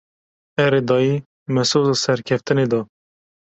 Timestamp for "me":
1.53-1.63